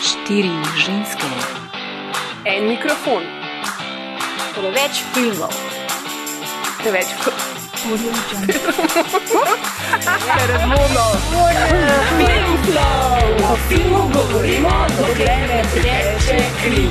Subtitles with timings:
[0.00, 1.26] Štiri ženske,
[2.44, 3.22] En mikrofon,
[4.54, 5.54] Preveč filmov.
[6.82, 7.06] preveč
[7.86, 8.54] Audio Jungle.
[10.48, 11.04] razvodno.
[13.52, 16.88] O filmu govorimo, dokler ne teče kri.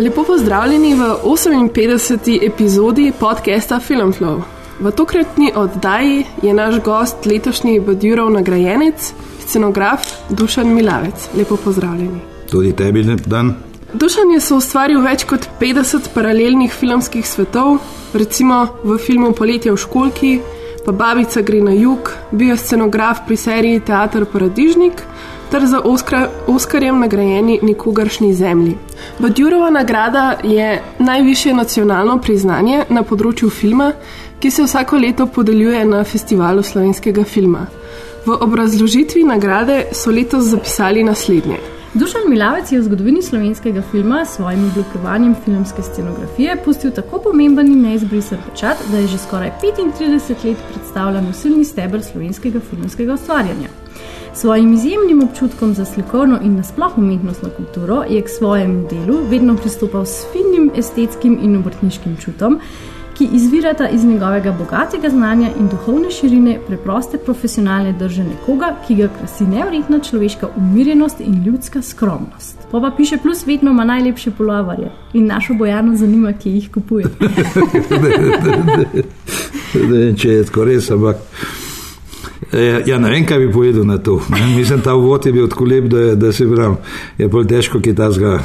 [0.00, 2.46] Lepo pozdravljeni v 58.
[2.46, 4.42] epizodi podcasta Filmflow.
[4.80, 11.28] V tokratni oddaji je naš gost letošnji Badjurov nagrajenec, scenograf Dušan Milavec.
[11.36, 12.20] Lepo pozdravljeni.
[12.50, 13.54] Tudi tebi lep dan.
[13.92, 17.80] Dušan je soustvaril več kot 50 paralelnih filmskih svetov,
[18.14, 20.32] recimo v filmu Poletje v školki,
[20.86, 25.02] pa Babica gre na jug, bil je scenograf pri seriji Teater Paradižnik
[25.50, 28.74] ter za Oskar, Oskarjem nagrajeni Nikogaršnji zemlji.
[29.18, 33.92] Badjurova nagrada je najvišje nacionalno priznanje na področju filma,
[34.40, 37.66] ki se vsako leto podeljuje na festivalu slovenskega filma.
[38.26, 41.58] V obrazložitvi nagrade so letos zapisali naslednje.
[41.94, 47.72] Dušan Milavec je v zgodovini slovenskega filma s svojim oblikovanjem filmske scenografije pustil tako pomemben
[47.72, 53.87] in neizbrisen pečat, da je že skoraj 35 let predstavljal nosilni stebr slovenskega filmskega ustvarjanja.
[54.40, 60.04] Svojim izjemnim občutkom za slikovno in nasploh umetnostno kulturo je k svojemu delu vedno pristopal
[60.04, 62.60] s finim estetskim in obrtniškim čutom,
[63.16, 69.08] ki izvirata iz njegovega bogatega znanja in duhovne širine preproste profesionalne drže nekoga, ki ga
[69.18, 72.58] krasi nevrjetna človeška umirjenost in ljudska skromnost.
[72.70, 77.06] Pa pa piše plus vedno ima najlepše polovarje in našo bojano zanima, kje jih kupuje.
[79.74, 81.16] Ne vem, če je tako res, ampak.
[82.52, 84.20] Eh, Ja, ne vem, kaj bi povedal na to.
[84.30, 84.56] Ne?
[84.56, 86.76] Mislim, ta uvod je bil tako lep, da, da se pravi,
[87.18, 88.38] je bolj težko, ki ta zga,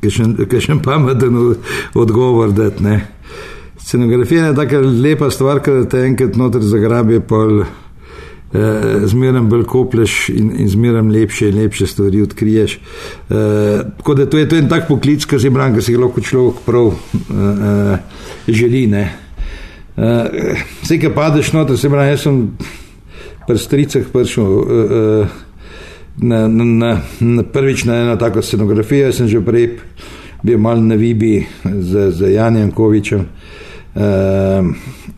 [0.00, 1.38] ki še pameten
[1.94, 2.82] odgovor dati.
[2.84, 3.00] ne.
[3.82, 10.28] Scenografija je tako lepa stvar, ker te enkrat noter zagrabi, pol eh, zmeraj bolj kopleš
[10.30, 12.76] in, in zmeraj lepše in lepše stvari odkriješ.
[12.78, 16.04] Eh, tako da to je, to en tak poklic, ki si bran, ki si ga
[16.04, 17.34] lahko človek prav eh,
[17.72, 17.98] eh,
[18.48, 18.86] želi.
[18.86, 19.04] Ne.
[19.92, 20.24] Uh,
[20.80, 22.38] Vse, ki padeš noter, se pravi, jaz sem
[23.46, 25.26] pri stricah prišel uh,
[26.18, 29.78] na, na, na, na prvič na eno tako scenografijo, sem že prej
[30.42, 34.66] bil mal na Vibi z, z Janjem Kovičem, uh,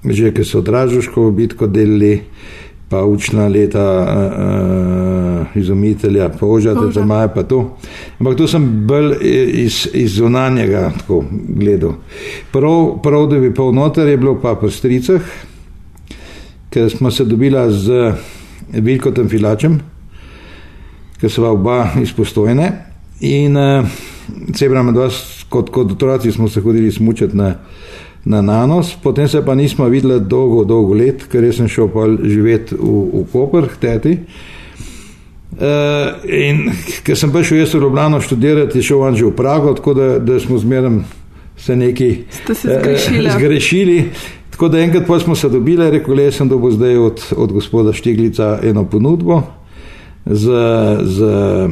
[0.04, 2.20] že ki so odražuško bitko delili,
[2.88, 7.76] pa učna leta uh, izumitelja, pa ožate za maja, pa to.
[8.20, 9.16] Ampak tu sem bolj
[9.64, 11.96] iz, iz zunanjega tako gledal.
[12.52, 15.24] Prav, prav, da bi pa vnoter je bilo pa po stricah,
[16.74, 18.12] ker smo se dobila z
[18.72, 19.78] Vilkotem Filačem,
[21.20, 22.70] ker so oba izpostojene.
[23.20, 23.86] In uh,
[24.56, 25.06] se pravi, da
[25.48, 27.54] kot, kot otroci smo se hodili smučati na,
[28.24, 32.08] na Nanos, potem se pa nismo videli dolgo, dolgo let, ker jaz sem šel pa
[32.10, 34.18] živeti v, v Koper, k teti.
[35.54, 36.72] Uh, in
[37.06, 40.41] ker sem prišel jaz v Ljubljano študirati, šel on že v Prago, tako da, da
[40.42, 41.04] smo zmeraj
[41.56, 42.24] se neki
[42.54, 43.26] se zgrešili.
[43.26, 44.10] eh, zgrešili.
[44.54, 47.92] Tako da enkrat pa smo se dobili, rekel je, sem dobil zdaj od, od gospoda
[47.92, 49.42] Štiglica eno ponudbo
[50.26, 51.69] za, za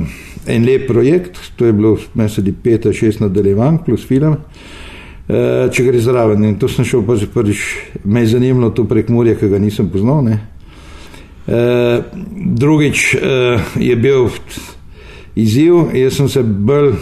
[0.47, 4.35] en lep projekt, to je bilo mesedi 5-6 nadaljevanj plus film.
[5.29, 7.63] Eh, Če gre zraven, in to sem šel prvič, prvič
[8.05, 10.25] me je zanimalo to prek Murja, ki ga nisem poznal.
[10.27, 10.41] Ne.
[11.47, 12.03] Eh,
[12.59, 14.27] drugič eh, je bil
[15.35, 15.75] izziv.
[15.97, 16.93] Jaz sem se bolj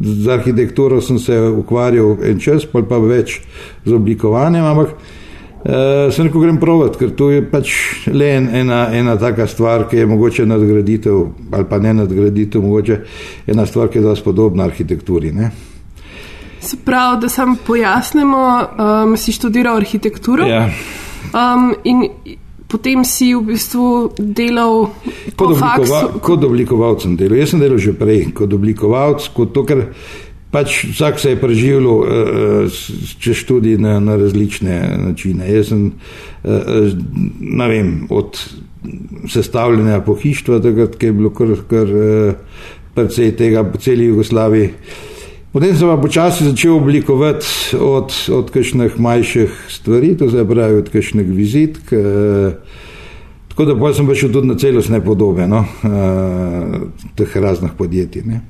[0.00, 3.40] z arhitekturo se ukvarjal en čas, pa, pa več
[3.84, 7.74] z oblikovanjem, ampak uh, sem rekel, grem provat, ker to je pač
[8.12, 13.00] le en, ena, ena taka stvar, ki je mogoče nadgraditev ali pa ne nadgraditev, mogoče
[13.46, 15.32] ena stvar, ki je zelo podobna arhitekturi.
[15.32, 15.50] Ne?
[16.64, 18.44] Se pravi, da samo pojasnimo,
[19.04, 20.46] um, si študiral arhitekturo.
[20.48, 20.68] Ja.
[21.34, 22.08] Um, in
[22.74, 24.90] potem si v bistvu delal
[25.38, 26.20] Kot, oblikova, faksu.
[26.26, 27.38] kot oblikovalec sem delal.
[27.38, 29.86] Jaz sem delal že prej kot oblikovalec, kot to, ker
[30.54, 32.82] pač vsak se je preživljal uh,
[33.22, 34.76] čez študij na, na različne
[35.06, 35.46] načine.
[35.50, 35.88] Jaz sem,
[36.44, 36.92] uh,
[37.40, 38.38] ne vem, od
[39.30, 41.88] sestavljanja pohištva, takrat, je bilo kar, kar
[42.94, 44.70] precej tega po celi Jugoslaviji.
[45.54, 50.88] Potem sem pa počasi začel oblikovati od, od kakšnih manjših stvari, to se pravi od
[50.90, 51.92] kakšnih vizitk.
[51.94, 52.56] Eh,
[53.52, 58.24] tako da sem pa šel tudi na celostne podobe no, eh, teh raznih podjetij.
[58.26, 58.40] Ne.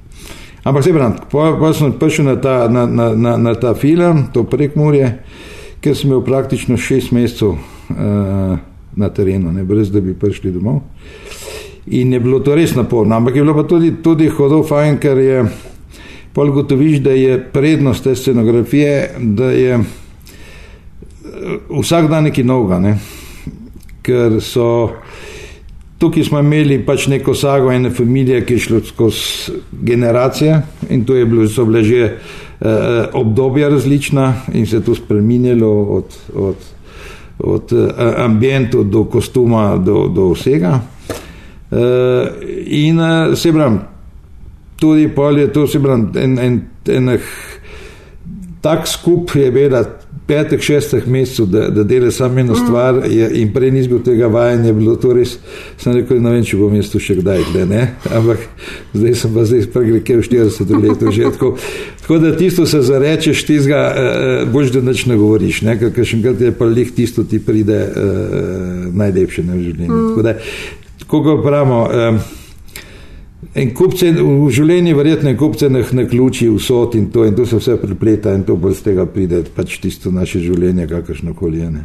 [0.64, 1.20] Ampak se pravi,
[1.60, 5.12] pa sem prišel na ta, na, na, na, na ta film, to prekmurje,
[5.84, 8.56] ker sem imel praktično šest mesecev eh,
[8.96, 10.80] na terenu, ne, brez da bi prišli domov.
[11.86, 15.20] In je bilo to res naporno, ampak je bilo pa tudi, tudi hodov fajn, ker
[15.20, 15.44] je
[16.34, 19.84] pol gotoviš, da je prednost te scenografije, da je eh,
[21.80, 22.98] vsak dan nekaj novega, ne?
[24.04, 24.90] ker so.
[25.98, 30.58] Tukaj smo imeli pač neko sago ene familije, ki je šlo skozi generacije
[30.90, 32.18] in to je bilo, so bile že eh,
[33.12, 36.56] obdobja različna in se je to spremenilo od, od,
[37.38, 40.80] od eh, ambientov do kostuma do, do vsega.
[41.70, 42.28] Eh,
[42.66, 43.80] in eh, se pravim,
[44.80, 47.18] tudi pol je to, se pravim, en, en, en, en
[48.64, 49.84] tak skup je bila
[50.26, 54.26] petih, šestih mesecev, da, da dela samo eno stvar, je, in prej nisem bil tega
[54.32, 55.34] vajen, je bilo to res.
[55.76, 57.82] Sem rekel, ne vem, če bom jaz tu še kdaj, tle, ne?
[58.16, 58.46] ampak
[58.94, 61.32] zdaj sem pa zdaj pregledal 40 let že.
[61.36, 61.50] Tako,
[62.00, 65.76] tako da tisto se zarečeš, ti ga uh, boš, da nič ne govoriš, ne?
[65.82, 69.92] ker še enkrat je pa lih tisto ti pride uh, najlepše ne, v življenju.
[69.92, 70.08] Mm.
[70.14, 70.38] Tako da,
[71.04, 71.82] tako ga pravimo.
[71.84, 72.40] Uh,
[73.54, 77.46] In kupce, v življenju verjetno je kupce na, na ključi vsot in to, in to
[77.46, 81.62] se vse prepleta in to bolj z tega pride, pač tisto naše življenje, kakršno koli
[81.62, 81.84] je.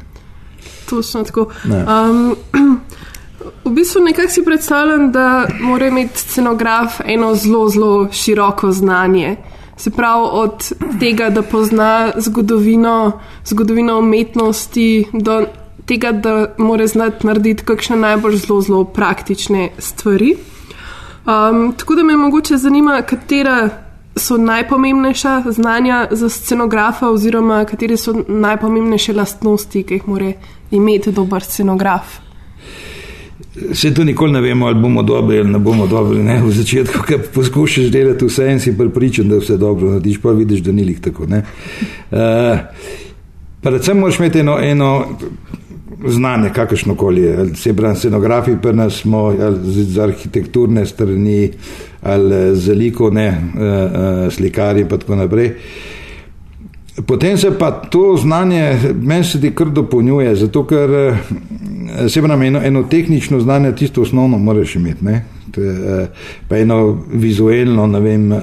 [0.90, 1.46] Točno tako.
[1.70, 2.34] Um,
[3.70, 9.38] v bistvu nekako si predstavljam, da mora imeti scenograf eno zelo, zelo široko znanje.
[9.78, 15.44] Se pravi, od tega, da pozna zgodovino, zgodovino umetnosti, do
[15.86, 20.34] tega, da mora znati narediti kakšne najbolj zelo, zelo praktične stvari.
[21.30, 23.70] Um, tako da me mogoče zanima, katera
[24.16, 30.32] so najpomembnejša znanja za scenografa, oziroma katere so najpomembnejše lastnosti, ki jih mora
[30.72, 32.18] imeti dober scenograf.
[33.74, 36.24] Se to nikoli ne vemo, ali bomo dobri ali ne bomo dobri.
[36.24, 36.42] Ne?
[36.42, 40.32] V začetku, ko poskušaš delati vse in si pripričan, da je vse dobro, narediš pa
[40.32, 41.24] vidiš, da ni jih tako.
[41.24, 42.60] Uh,
[43.62, 45.06] predvsem moraš imeti eno, eno
[46.08, 47.56] znanje, kakršno koli.
[47.56, 51.52] Se pravi, scenografi pri nas smo z arhitekturne strani
[52.02, 55.52] ali z likovne uh, uh, slikarji in tako naprej.
[57.06, 61.16] Potem se pa to znanje meni se ti kar dopolnjuje, zato ker eh,
[62.10, 65.26] se pravi, eno, eno tehnično znanje, tisto osnovno moraš imeti, ne?
[66.48, 68.34] pa eno vizualno, ne vem,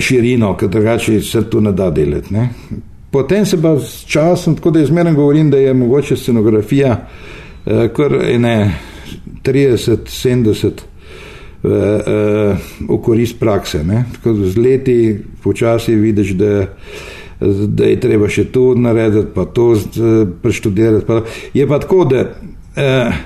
[0.00, 2.34] širino, ker drugače se to ne da delati.
[2.34, 2.48] Ne?
[3.18, 6.96] Potem se pa s časom, tako da izmerno govorim, da je mogoče scenografija
[7.66, 8.74] eh, kar ene
[9.44, 10.70] 30-70
[11.62, 12.56] v, eh,
[12.88, 13.82] v korist prakse.
[13.84, 14.04] Ne?
[14.14, 16.66] Tako z leti počasi vidiš, da,
[17.66, 19.72] da je treba še to narediti, pa to
[20.42, 21.06] preštudirati.
[21.06, 21.24] Pa,
[21.54, 23.18] je pa tako, da eh,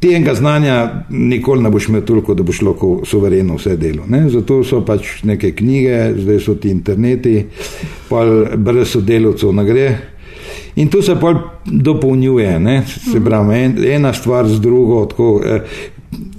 [0.00, 4.06] tega znanja nikoli ne boš imel toliko, da boš lahko suvereno vse delo.
[4.06, 4.28] Ne?
[4.30, 7.44] Zato so pač neke knjige, zdaj so ti interneti,
[8.08, 8.22] pa
[8.56, 9.88] brez sodelovcev ne gre.
[10.78, 11.34] In to se pa
[11.66, 12.82] dopolnjuje, ne?
[12.86, 15.04] se pravi, en, ena stvar z drugo.
[15.10, 15.60] Tako, eh,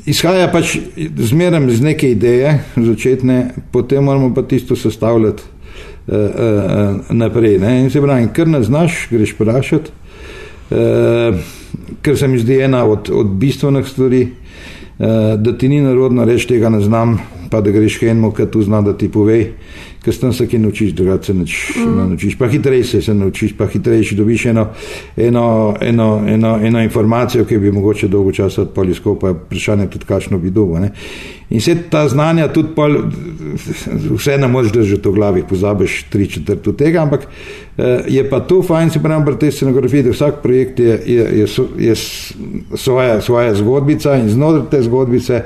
[0.05, 0.77] izhaja pač
[1.17, 5.43] zmeraj iz neke ideje, začetne, potem moramo pa tisto sestavljati
[6.07, 7.59] eh, eh, naprej.
[7.59, 7.81] Ne?
[7.83, 9.91] In se pravi, kar ne znaš, greš vprašati.
[10.71, 11.58] Eh,
[12.01, 15.05] ker se mi zdi ena od, od bistvenih stvari, uh,
[15.37, 17.17] da ti ni narodno reči, tega ne znam,
[17.51, 19.39] pa da greš k enemu, ki tu zna, da ti pove,
[20.03, 21.97] ker tam se kaj naučiš, drugače se neč, mm.
[21.97, 24.67] ne naučiš, pa hitreje se, se naučiš, pa hitreje dobiš eno,
[25.17, 30.39] eno, eno, eno, eno informacijo, ki bi mogoče dolgo časa odpali skopa, vprašanje tudi, kakšno
[30.39, 30.79] bi dobo.
[30.79, 30.91] Ne?
[31.49, 32.95] In vse ta znanja tudi pol,
[34.15, 38.61] vse ne moreš držati v glavi, pozabiš tri četrt tega, ampak eh, je pa to
[38.63, 41.47] fajn, se pravi, pri tej scenografiji, da vsak projekt je, je, je,
[41.77, 41.95] je
[42.75, 45.43] svoja, svoja zgodbica in znotraj te zgodbice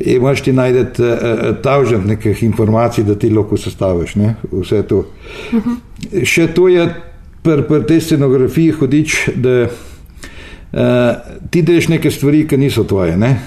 [0.00, 1.18] imaš ti najdete uh,
[1.62, 4.34] tavžent nekih informacij, da ti lahko sestaviš ne?
[4.52, 4.98] vse to.
[4.98, 5.04] Uh.
[5.52, 6.24] -huh.
[6.24, 6.94] Še to je
[7.42, 9.70] pri pr tej scenografiji hodič, da uh,
[11.50, 13.38] ti delaš neke stvari, ki niso tvoje, ne?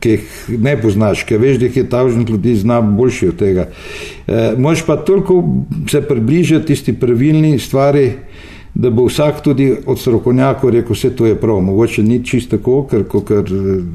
[0.00, 0.22] ki jih
[0.58, 3.68] ne poznaš, ki veš, da jih je tavžent ljudi zna boljši od tega.
[4.26, 5.44] Uh, Možeš pa toliko
[5.90, 8.12] se približati tisti pravilni stvari,
[8.74, 11.60] da bo vsak tudi od strokovnjakov rekel, vse to je prav.
[11.60, 13.44] Mogoče ni čisto tako, ker, ker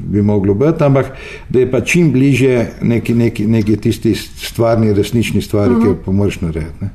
[0.06, 1.12] bi moglo biti, ampak
[1.48, 5.82] da je pa čim bliže neki, neki, neki tisti stvarni, resnični stvari, uh -huh.
[5.82, 6.02] ki jo mhm.
[6.04, 6.86] pa moraš narediti.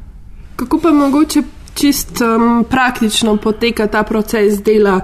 [0.55, 1.41] Kako pa mogoče
[1.73, 5.01] čist um, praktično poteka ta proces dela?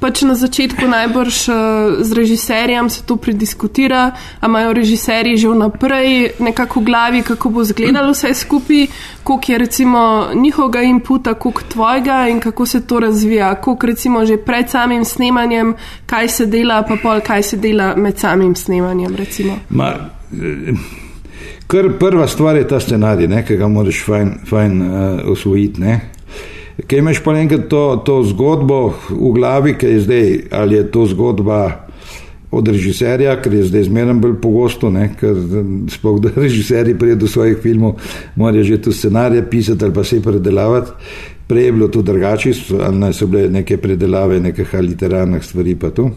[0.00, 1.56] Pač na začetku najbrž uh,
[2.00, 7.62] z režiserjem se to prediskutira, a imajo režiserji že vnaprej nekako v glavi, kako bo
[7.62, 8.86] izgledalo vse skupaj,
[9.22, 10.00] koliko je recimo
[10.34, 15.74] njihovega inputa, koliko tvojega in kako se to razvija, koliko recimo že pred samim snemanjem,
[16.06, 19.16] kaj se dela, pa pol kaj se dela med samim snemanjem.
[19.70, 19.92] Ma,
[20.32, 20.72] eh,
[21.66, 26.17] kar prva stvar je ta scenarij, ki ga moraš fajn, fajn uh, osvojiti.
[26.86, 31.06] Kaj imaš pa enkrat to, to zgodbo v glavi, ki je zdaj, ali je to
[31.10, 31.88] zgodba
[32.50, 35.36] od režiserja, ker je zdaj zmeraj bolj pogosto, ne, ker
[35.92, 37.98] sploh da režiserji prijedo do svojih filmov,
[38.36, 40.90] morajo že tu scenarije pisati ali pa se predelavati.
[41.48, 46.10] Prej je bilo to drugače, ali so bile neke predelave, nekih literarnih stvari pa tu.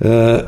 [0.00, 0.38] E,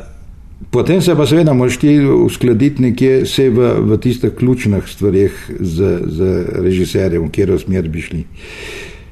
[0.71, 5.99] potem se pa seveda moraš ti uskladiti nekje vse v, v tistih ključnih stvarih z,
[6.05, 8.23] z režiserjem, v kjer smer bi šli.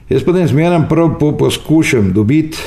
[0.10, 2.58] Jaz potem zmeraj prav po, poskušam dobiti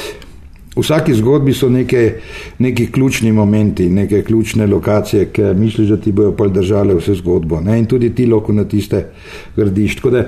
[0.76, 2.20] V vsaki zgodbi so neke,
[2.58, 7.60] neki ključni momenti, neke ključne lokacije, ki misliš, da ti bojo držale vse zgodbo.
[7.60, 7.78] Ne?
[7.78, 9.02] In tudi ti lahko na tiste
[9.56, 9.96] gradiš.
[10.00, 10.22] Da,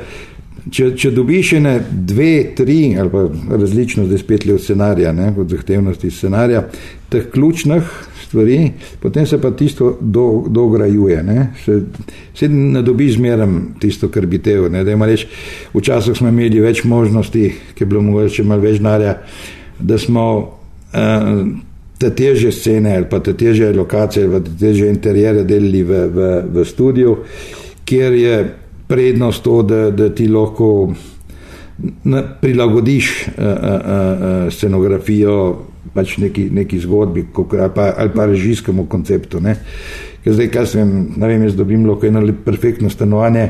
[0.70, 5.30] če, če dobiš ene dve, tri ali pa različno, zdaj spet le od scenarija, ne?
[5.38, 6.66] od zahtevnosti scenarija,
[7.08, 7.94] teh ključnih
[8.32, 8.58] stvari,
[9.00, 11.22] potem se pa tisto do, dograjuje.
[11.22, 11.52] Ne?
[11.64, 11.78] Se,
[12.34, 13.48] se ne dobiš zmeraj
[13.80, 14.70] tisto, kar bi tev.
[15.72, 19.18] Včasih smo imeli več možnosti, ki je bilo mogoče malo več narja
[19.82, 20.40] da smo
[20.92, 21.46] uh,
[21.98, 26.06] te teže scene ali pa te teže lokacije ali pa te teže interijere delali v,
[26.06, 27.16] v, v studiu,
[27.84, 28.36] kjer je
[28.88, 30.92] prednost to, da, da ti lahko
[32.04, 35.36] na, prilagodiš uh, uh, uh, scenografijo
[35.94, 39.40] pač neki, neki zgodbi ali pa, ali pa režijskemu konceptu.
[39.40, 39.56] Ne.
[40.22, 43.48] Ker zdaj, kaj sem, ne vem, jaz dobim lahko eno perfektno stanovanje,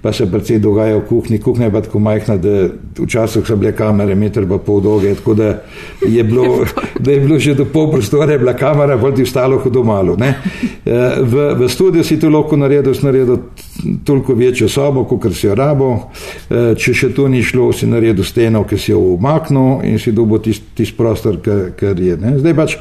[0.00, 1.38] pa se predvsej dogaja v kuhinji.
[1.44, 5.34] Kuhinja je pa tako majhna, da včasih so bile kamere meter pa pol dolge, tako
[5.34, 5.50] da
[6.08, 6.64] je bilo,
[7.00, 10.16] da je bilo že do pol prostora, je bila kamera, pa ti ostalo hudo malo.
[10.16, 10.34] Ne.
[10.84, 13.38] Eh, v, v studiu si to lahko naredil, si naredil
[14.04, 15.90] toliko večjo sobo, kot si jo rabo.
[16.48, 20.12] Eh, če še to ni šlo, si naredil steno, ki si jo umaknil in si
[20.12, 21.36] dobil tisti tist prostor,
[21.76, 22.16] kar je.
[22.16, 22.38] Ne.
[22.40, 22.78] Zdaj pač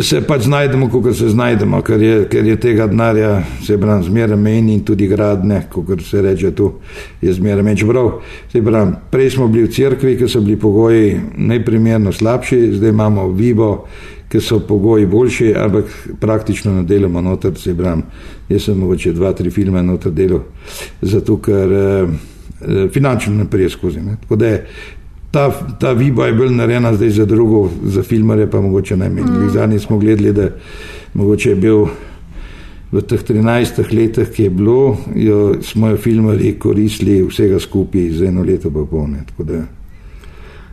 [0.00, 3.30] se pač znajdemo, kot se znajdemo, ker je, ker je tega denarja,
[3.64, 6.72] se pravi, zmeraj meni in tudi gradne, kot se reče tu,
[7.22, 8.12] je zmeraj meč prav.
[8.52, 13.28] Se pravi, prej smo bili v cerkvi, ker so bili pogoji najprimerno slabši, zdaj imamo
[13.32, 13.70] vivo,
[14.30, 18.02] ker so pogoji boljši, ampak praktično ne delamo noter, se pravi,
[18.48, 20.46] jaz sem mogoče dva, tri filme noter delal,
[21.02, 22.16] zato ker eh,
[22.56, 24.00] eh finančno ne prije skozi.
[24.00, 24.16] Ne.
[24.22, 24.66] Tako da je
[25.30, 29.24] ta, ta viba je bila narejena zdaj za drugo, za filmare pa mogoče najmanj.
[29.24, 29.50] Mm.
[29.50, 30.48] Zadnji smo gledali, da
[31.14, 31.86] mogoče je bil
[32.92, 38.26] v teh 13 letih, ki je bilo, jo, smo jo filmari koristili vsega skupaj za
[38.26, 39.24] eno leto pa polne.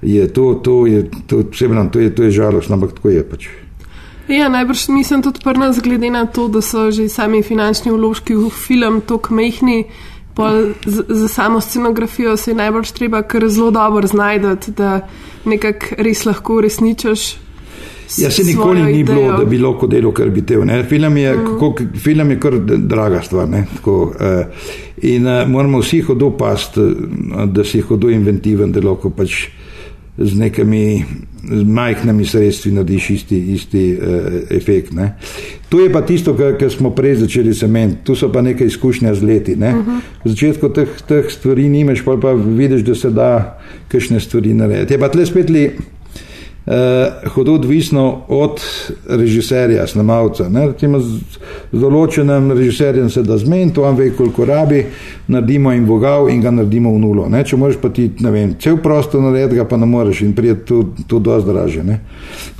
[0.02, 3.48] Je to, to je, to, pravim, to je, to je žalostno, ampak tako je pač.
[4.28, 8.50] Ja, najbrž nisem tudi prna, glede na to, da so že sami finančni vložki v
[8.50, 9.84] film tako mehni,
[11.08, 15.08] za samo scenografijo se je najbolj treba, ker zelo dobro znajdete, da
[15.46, 17.36] nekako res lahko uresničiš.
[18.18, 19.16] Ja, se nikoli ni idejo.
[19.16, 20.84] bilo, da bi lahko delo, kar bi te vne.
[20.90, 21.46] Film je, mm.
[21.46, 23.48] kako, film je kar draga stvar.
[23.76, 24.46] Tako, eh,
[25.02, 29.48] in eh, moramo vsi hodo past, eh, da si hodo inventiven, da lahko pač
[30.18, 31.06] z nekimi
[31.44, 34.94] z majhnimi sredstvi narediš isti, isti uh, efekt.
[34.94, 35.16] Ne.
[35.70, 39.24] To je pa tisto, kar smo prej začeli semen, tu so pa neke izkušnje z
[39.24, 39.56] leti.
[39.56, 39.74] Ne.
[39.76, 40.00] Uh -huh.
[40.24, 44.94] V začetku teh, teh stvari nimaš, pa, pa vidiš, da se da kakšne stvari narediti.
[44.94, 45.72] Je pa tle spet li
[46.66, 48.62] eh, hudo odvisno od
[49.10, 50.48] režiserja, snemalca.
[50.48, 51.20] Recimo z,
[51.72, 54.86] z določenim režiserjem se da zmeniti, on ve, koliko rabi,
[55.28, 57.28] naredimo in vogal in ga naredimo v nulo.
[57.30, 57.44] Ne?
[57.44, 60.62] Če moraš pa ti, ne vem, cel prostor narediti, ga pa ne moreš in prije
[60.66, 61.84] to, to dosti draže.
[61.84, 62.00] Ne?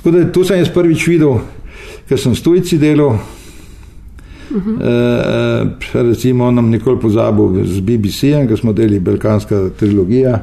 [0.02, 1.40] Tako da tu sem jaz prvič videl,
[2.08, 3.16] ker sem stojci delal.
[4.54, 4.76] Uh -huh.
[5.94, 10.38] e, recimo, nam nikoli pozabil z BBC-jem, ko smo delali Balkanska trilogija,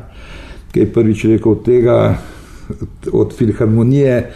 [0.72, 2.18] ki je prvič rekel tega,
[3.12, 4.32] od filharmonije,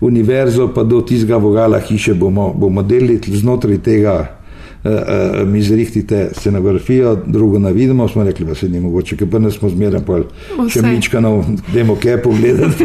[0.00, 4.36] univerzo pa do tistega vogala hiše bomo, bomo delili znotraj tega.
[4.84, 9.30] Uh, uh, mi zrihtite scenografijo, drugo na vidimo, smo rekli, da se ni mogoče, ker
[9.30, 10.22] pa ne smo zmeraj pol
[10.70, 12.84] še mičkano, demo kaj pogledati.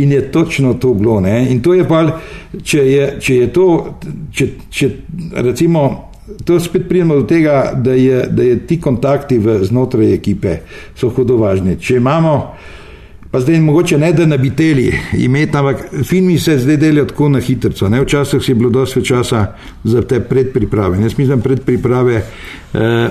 [0.00, 1.20] In je točno to bilo.
[1.20, 1.52] Ne?
[1.52, 2.06] In to je pa,
[2.62, 3.66] če je, če je to,
[4.32, 4.90] če, če
[5.44, 5.84] recimo,
[6.44, 10.56] to spet pridemo do tega, da je, da je ti kontakti v, znotraj ekipe
[10.96, 11.76] so hudo važni.
[11.80, 12.38] Če imamo
[13.34, 17.70] pa zdaj mogoče ne da nabiteli imeti, ampak filmi se zdaj delijo tako na hitro.
[18.02, 19.46] Včasih je bilo dosti časa
[19.84, 21.00] za te predpriprave.
[21.02, 22.14] Jaz mislim, predpriprave
[22.74, 23.08] eh,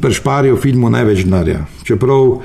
[0.00, 1.64] prešparijo filmu največ denarja.
[1.84, 2.42] Čeprav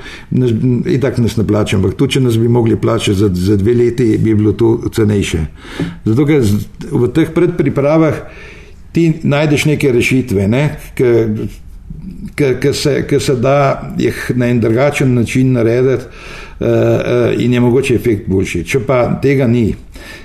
[0.86, 3.74] i tak nas ne plača, ampak tudi če nas bi mogli plačati za, za dve
[3.74, 5.44] leti, bi bilo to cenejše.
[6.04, 6.42] Zato, ker
[6.90, 8.18] v teh predpripravah
[8.92, 10.64] ti najdeš neke rešitve, ne?
[12.34, 16.04] ki se, se da jih na en drugačen način narediti.
[16.60, 18.64] Eh, eh, in je mogoče efekt boljši.
[18.68, 19.70] Če pa tega ni,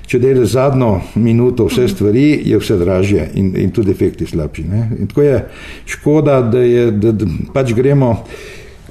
[0.04, 4.66] če delaš zadnjo minuto vse stvari, je vse dražje in, in tudi efekt je slabši.
[4.68, 4.82] Ne?
[5.00, 5.38] In tako je
[5.94, 8.10] škoda, da, je, da, da pač gremo.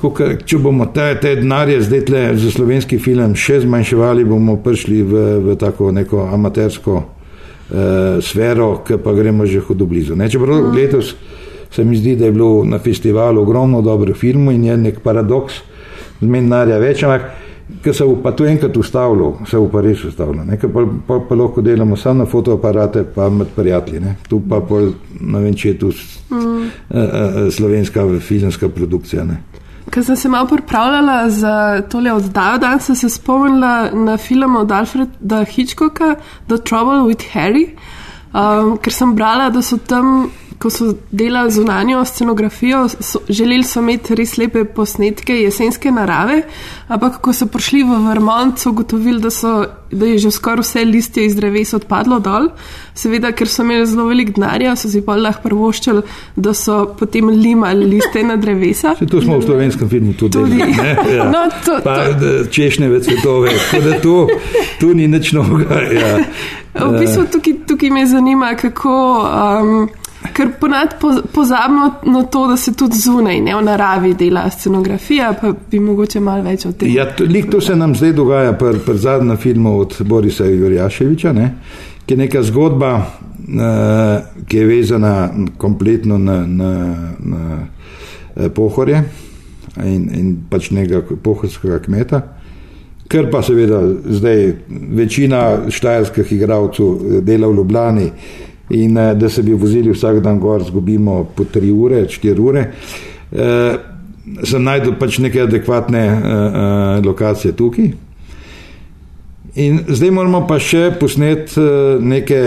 [0.01, 5.03] Kakor, če bomo te, te denarje zdaj tle za slovenski film še zmanjševali, bomo prišli
[5.05, 10.17] v, v tako neko amatersko uh, sfero, ki pa gremo že hudo blizu.
[10.17, 10.31] Ne?
[10.33, 10.75] Čeprav mm.
[10.77, 11.13] letos
[11.71, 15.63] se mi zdi, da je bilo na festivalu ogromno dobrih filmov in je nek paradoks,
[16.25, 17.31] zmen denarja več, ampak
[17.85, 20.45] ker se bo pa to enkrat ustavilo, se bo pa res ustavilo.
[20.61, 24.00] Pa, pa, pa lahko delamo samo na fotoaparate, pa med prijatelji.
[24.00, 24.16] Ne?
[24.28, 26.38] Tu pa pol, ne vem, če je tu mm.
[26.38, 29.25] uh, uh, slovenska filmska produkcija.
[29.25, 29.40] Ne?
[29.90, 31.57] Ker sem se malo pripravljala za
[31.93, 36.14] tole oddajo, danes sem se spomnila na film od Alfreda Hitchcocka,
[36.49, 37.69] The Trouble with Harry,
[38.33, 43.80] um, ker sem brala, da so tam ko so delali zunanjo scenografijo, so, želeli so
[43.80, 46.42] imeti res lepe posnetke jesenske narave,
[46.88, 49.30] ampak ko so prišli v Vermont, so ugotovili, da,
[49.92, 52.49] da je že skoraj vse listje iz dreves odpadlo dol.
[52.94, 56.04] Seveda, ker so imeli zelo velik denarja, so si pa lahko prvoščili,
[56.37, 58.94] da so potem limali liste na drevesa.
[58.99, 60.75] Se to smo v slovenskem filmu tudi videli.
[61.14, 61.28] Ja.
[61.30, 62.44] No, to, to.
[62.50, 64.14] Češnje več svetove, tako da tu,
[64.80, 65.82] tu ni nič novega.
[65.94, 66.14] Ja.
[66.75, 68.94] V bistvu tukaj, tukaj me zanima, kako.
[69.23, 70.95] Um, Ker ponad
[71.33, 76.21] pozabimo na to, da se tudi zunaj, ne v naravi, dela scenografija, pa bi mogoče
[76.21, 76.90] malo več o tem.
[76.95, 81.50] Ja, to, to se nam zdaj dogaja pri pr zadnjem filmu od Borisa Jurjaševiča, ne,
[82.07, 85.14] ki je neka zgodba, uh, ki je vezana
[85.59, 86.73] kompletno na, na,
[87.19, 89.02] na uh, pohorje
[89.85, 92.23] in, in pač nekega pohorskega kmeta.
[93.09, 93.83] Ker pa seveda
[94.16, 94.47] zdaj
[94.97, 98.11] večina štajerskih igralcev dela v Ljubljani,
[98.71, 102.71] in uh, da se bi vozili vsak dan gor, zgubimo po 3 ure, 4 ure.
[103.33, 103.40] Uh,
[104.44, 107.92] sem najdel pač neke adekvatne uh, uh, lokacije tukaj.
[109.54, 111.62] In zdaj moramo pa še posneti
[112.02, 112.38] neke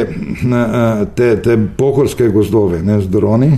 [1.16, 3.52] te, te pohorske gozdove ne, z droni.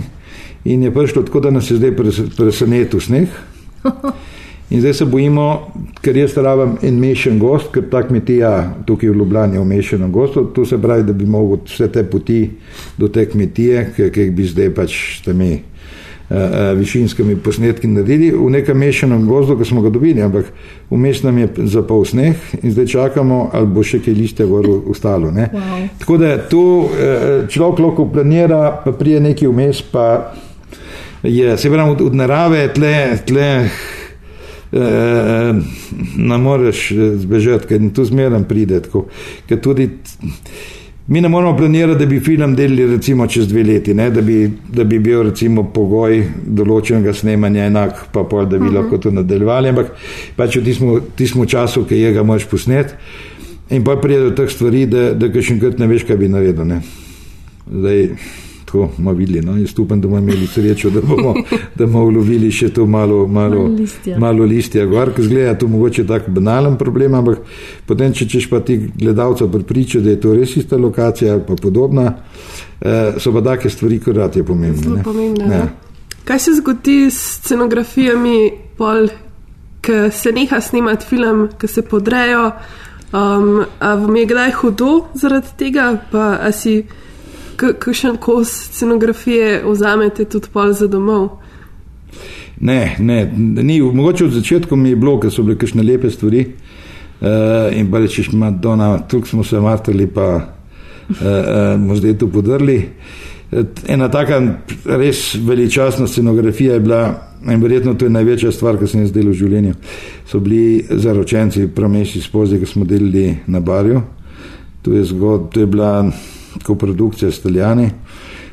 [0.70, 1.96] In je prišlo tako, da nas je zdaj
[2.36, 3.40] presenetil sneh.
[4.70, 8.52] In zdaj se bojimo, ker jaz rabim en mešan gost, ker ta kmetija
[8.86, 12.44] tukaj v Ljubljani je omešena gost, to se pravi, da bi mogel vse te poti
[12.98, 14.94] do te kmetije, ki jih bi zdaj pač
[15.26, 15.80] temi uh,
[16.30, 20.52] uh, višinskimi posnetki naredili, v nekem mešanem gozdu, ki smo ga dobili, ampak
[20.90, 25.34] vmes nam je zapol sneh in zdaj čakamo, ali bo še kaj listja gor ostalo.
[25.34, 25.86] Wow.
[25.98, 30.34] Tako da tu uh, človek lahko planira, pa prije neki vmes, pa
[31.22, 32.98] je, se pravi, od, od narave tle.
[33.26, 33.48] tle
[34.72, 35.54] Eh,
[36.16, 38.80] ne moreš eh, zbežati, ker tu zmeraj pride.
[38.80, 39.06] Tako,
[39.62, 39.88] tudi,
[41.06, 44.50] mi ne moramo planirati, da bi film delali recimo čez dve leti, ne, da, bi,
[44.72, 48.76] da bi bil recimo pogoj določenega snemanja enak, pa pol, da bi uh mhm.
[48.76, 48.82] -huh.
[48.82, 49.90] lahko to nadaljevali, ampak
[50.36, 52.94] pač v tistem času, ki je ga moš posnet.
[53.70, 56.64] In pa pride do teh stvari, da, da še enkrat ne veš, kaj bi naredil.
[56.64, 56.80] Ne.
[57.70, 58.08] Zdaj,
[58.70, 59.40] tako malo videli.
[59.40, 59.58] No?
[59.58, 61.34] Jaz upam, da bomo imeli srečo, da bomo,
[61.74, 63.70] da bomo ulovili še to malo, malo,
[64.18, 64.86] malo listja.
[64.86, 67.42] Gor, ki zgleda, to mogoče tako banalen problem, ampak
[67.86, 71.56] potem, če češ pa ti gledalca pripričati, da je to res ista lokacija ali pa
[71.56, 72.12] podobna,
[72.80, 75.02] eh, so pa take stvari, ki rad je pomembno.
[75.04, 75.54] pomembne.
[75.54, 75.66] Ja.
[76.24, 79.08] Kaj se zgodi s scenografijami, pol,
[79.82, 82.52] ki se neha snemati film, ki se podrejo?
[83.10, 86.84] Um, a vam je kdaj hudo zaradi tega, pa si
[87.60, 91.28] kakšen kos scenografije vzamete tudi pol za domov?
[92.60, 93.80] Ne, ne, ni.
[93.82, 96.44] Mogoče od začetka mi je bilo, ker so bile kakšne lepe stvari.
[97.20, 101.16] Uh, in pa rečeš, Madonna, tukaj smo se martali, pa uh,
[101.88, 102.78] uh, zdaj tu podrli.
[103.88, 104.38] Ena taka
[104.84, 107.00] res veličastna scenografija je bila,
[107.50, 109.74] in verjetno to je največja stvar, ki sem jaz delal v življenju.
[110.28, 114.02] So bili zaročenci, promesi spozi, ki smo delali na barju.
[114.82, 115.90] To je, zgod, to je bila
[116.64, 117.90] koprodukcija s Italijani.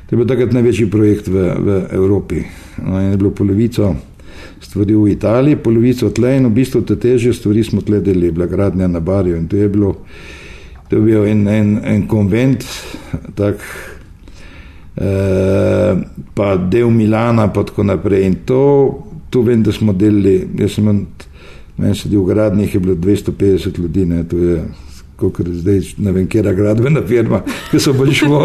[0.07, 2.43] To je bil takrat največji projekt v, v Evropi.
[2.83, 3.95] No, je bilo polovico
[4.59, 8.45] stvari v Italiji, polovico tle in v bistvu te težje stvari smo tle delili, bila
[8.45, 9.95] gradnja na Barju in to je bilo,
[10.89, 12.65] to je bil en, en, en konvent,
[13.35, 13.61] tak,
[14.95, 15.93] eh,
[16.33, 18.25] pa del Milana, pa tako naprej.
[18.25, 18.63] In to,
[19.29, 20.87] to vem, da smo delili, jaz sem
[21.77, 24.61] meni sedel v gradnjih, je bilo 250 ljudi, ne, to je
[25.17, 28.41] kot zdaj, ne vem, kje je gradbena firma, ki so bolj šlo,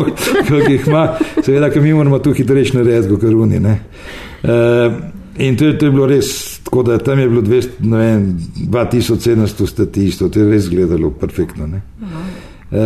[0.48, 1.04] kot jih ima,
[1.42, 3.60] seveda, ki mi moramo tu hitreje narediti, kot runi.
[3.60, 4.94] Uh,
[5.38, 8.24] in to to je bilo res, tako da tam je bilo 200, vem,
[8.72, 11.68] 2700 statistov, to je res gledalo perfektno.
[11.68, 12.78] Uh,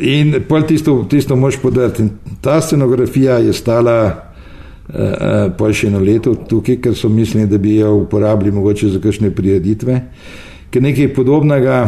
[0.00, 2.08] in pol tisto, tisto moš podariti.
[2.44, 3.98] Ta scenografija je stala.
[4.84, 8.98] Uh, pa še eno leto tukaj, ker so mislili, da bi jo uporabili mogoče za
[9.00, 9.94] kakšne prijeditve.
[10.68, 11.78] Ker nekaj podobnega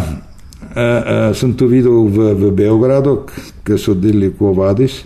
[0.57, 3.27] Uh, uh, sem to videl v, v Beogradu,
[3.65, 5.05] ker so delili Kovadis.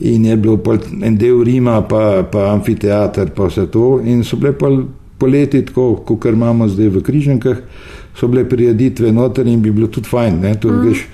[0.00, 0.56] In je bil
[1.04, 4.00] en del Rima, pa, pa amfiteater, pa vse to.
[4.04, 4.70] In so bile pa
[5.18, 7.58] poleti, tako kot imamo zdaj v Križankah,
[8.16, 10.40] so bile prireditve noter in bi bilo tudi fajn.
[10.40, 10.86] Ne, to, mm.
[10.88, 11.04] veš,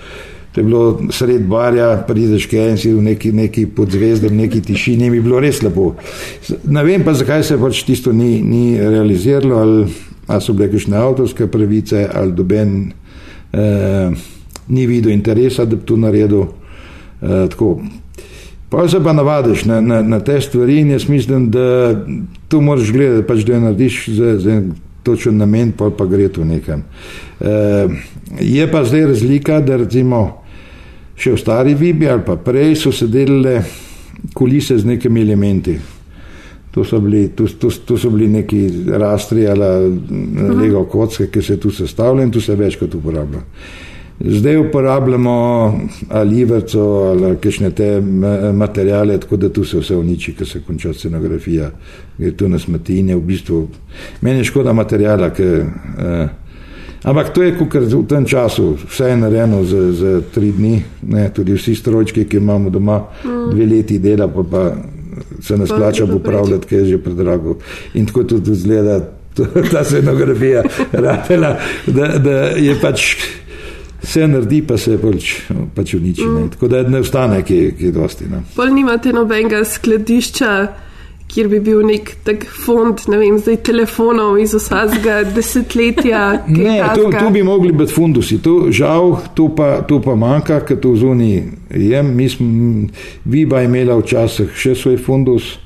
[0.52, 5.10] to je bilo sred barja, prideš kaj in si v neki, neki podzvezdem, neki tišini,
[5.10, 5.92] je bilo res lepo.
[6.70, 9.84] Ne vem pa, zakaj se pač tisto ni, ni realiziralo, ali,
[10.26, 12.80] ali so bile kakšne avtorske pravice, ali doben
[13.58, 14.10] eh,
[14.68, 16.46] ni videl interesa, da bi to naredil.
[17.22, 17.48] Eh.
[18.68, 21.94] Pa se pa navadiš na, na, na te stvari in jaz mislim, da
[22.48, 24.62] tu moraš gledati, pač, da jo narediš za, za
[25.02, 26.82] točen namen, pa pa gre to nekam.
[27.40, 27.88] E,
[28.40, 30.20] je pa zdaj razlika, da recimo
[31.16, 33.62] še v stari Vibi ali pa prej so se delile
[34.34, 35.78] kulise z nekimi elementi.
[36.78, 39.98] To so bili, to, to, to so bili neki rastri ali
[40.60, 43.40] lego kocke, ki se tu sestavljajo in tu se večkrat uporablja.
[44.20, 45.32] Zdaj uporabljamo
[46.08, 48.00] ali iverco ali kakšne te
[48.54, 51.70] materijale, tako da tu se vse uniči, ko se konča scenografija,
[52.18, 53.68] gre tu na smetine, v bistvu.
[54.20, 55.64] Meni je škoda materijala, ker.
[55.98, 56.28] Eh,
[57.02, 61.30] ampak to je, kot v tem času, vse je narejeno za, za tri dni, ne,
[61.34, 63.00] tudi vsi strojčki, ki imamo doma,
[63.50, 64.72] dve leti dela, pa, pa
[65.40, 67.56] se nas plača popravljati, ker je že predrago.
[67.94, 69.00] In tako tudi zgleda
[69.72, 73.04] ta scenografija, ratela, da, da je pač
[74.02, 75.30] vse naredi, pa se pač,
[75.74, 76.26] pač uniči.
[76.26, 76.50] Mm.
[76.54, 78.28] Tako da ne ostane, ki je dosti.
[78.30, 78.42] No.
[78.56, 80.52] Pol nimate nobenega skladišča,
[81.28, 86.24] kjer bi bil nek tak fond, ne vem, zdaj telefonov iz vsakega desetletja.
[86.48, 88.40] Ne, to, to bi mogli biti fundusi.
[88.42, 92.02] To, žal, to pa, to pa manjka, ker to zunaj je.
[92.02, 92.88] Mi smo,
[93.24, 95.56] vi pa imela včasih še svoj fundus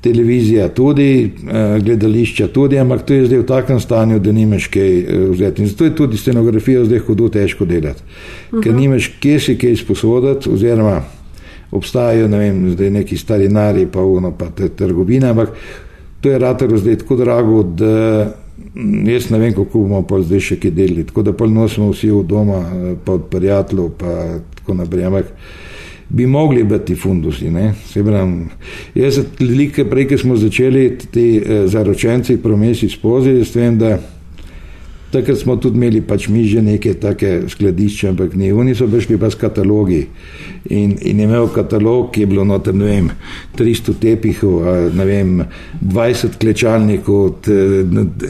[0.00, 4.98] televizija tudi, eh, gledališča tudi, ampak to je zdaj v takem stanju, da nimaš kaj
[4.98, 5.62] eh, vzeti.
[5.62, 8.62] In zato je tudi scenografijo zdaj hudo težko delati, uh -huh.
[8.62, 8.80] ker mhm.
[8.80, 11.02] nimaš kje si kaj izposoditi, oziroma
[11.70, 15.54] obstajajo ne vem, zdaj neki starinari, pa uno, pa te trgovine, ampak
[16.20, 18.34] to je ratero zdaj tako drago, da
[18.74, 21.06] mm, jaz ne vem, kako bomo pa zdaj še kaj delili.
[21.06, 24.14] Tako da pa nosimo vsi v doma, eh, pa od prijateljev, pa
[24.58, 25.04] tako naprej.
[25.04, 25.32] Ampak,
[26.08, 27.50] bi mogli biti fundusi.
[28.04, 28.48] Bram,
[28.94, 33.98] jaz, velike prej, ki smo začeli ti eh, zaročenci promesi spozi, s tem, da
[35.12, 39.18] takrat smo tudi imeli pač mi že neke take skladišče, ampak ne, oni so prišli
[39.18, 40.06] pa s katalogi.
[40.68, 43.10] In, in imel katalog, ki je bilo noter, ne vem,
[43.56, 45.30] 300 tepihov, ne vem,
[45.80, 47.48] 20 klečalnikov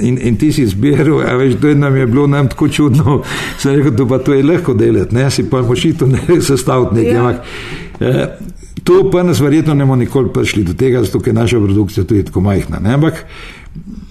[0.00, 3.22] in, in ti si zbiral, a veš, to je nam je bilo nam tako čudno,
[3.60, 7.14] sem rekel, to pa to je lahko delati, ne, si pa mošito ne sestaviti nekaj,
[7.14, 7.26] ja.
[7.26, 7.42] ampak
[8.00, 8.26] eh,
[8.84, 12.24] to pa nas verjetno ne bomo nikoli prišli do tega, zato ker naša produkcija tudi
[12.28, 13.24] tako majhna, ne, ampak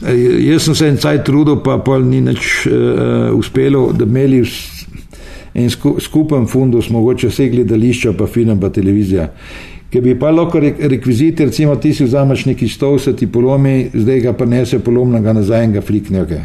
[0.02, 4.44] Jaz sem se en cajt trudil, pa pa ni nič uh, uspelo, da imeli
[5.58, 9.32] en skupen fundus, mogoče vse gledališča, pa film, pa televizija.
[9.90, 14.22] Ker bi pa lahko rekviziti, recimo ti si vzameš neki stol, se ti polomi, zdaj
[14.26, 16.22] ga pa nese polomnega nazaj in ga flikne.
[16.28, 16.44] Okay.